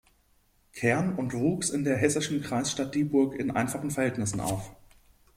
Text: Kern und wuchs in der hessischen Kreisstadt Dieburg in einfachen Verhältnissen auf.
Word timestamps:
Kern 0.73 1.13
und 1.15 1.31
wuchs 1.33 1.69
in 1.69 1.83
der 1.83 1.95
hessischen 1.95 2.41
Kreisstadt 2.41 2.95
Dieburg 2.95 3.35
in 3.35 3.51
einfachen 3.51 3.91
Verhältnissen 3.91 4.39
auf. 4.39 4.75